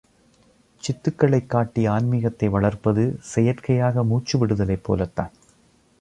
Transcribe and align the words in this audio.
சித்துக்களைக் 0.83 1.49
காட்டி 1.49 1.85
ஆன்மீகத்தை 1.85 2.49
வளர்ப்பது 2.49 3.17
செயற்கையாக 3.21 4.03
மூச்சுவிடுதலைப் 4.03 4.83
போலத்தான். 4.83 5.31